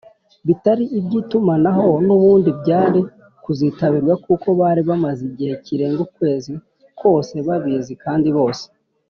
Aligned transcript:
bitari 0.47 0.85
iby’itumanaho 0.99 1.87
nubundi 2.05 2.49
byari 2.61 2.99
kuzitabirwa 3.43 4.13
kuko 4.25 4.47
bari 4.59 4.81
bamaze 4.89 5.21
igihe 5.29 5.53
kirenga 5.65 5.99
ukwezi 6.07 6.51
kose 6.99 7.33
babizi 7.47 7.93
kandi 8.05 8.29
bose. 8.37 8.65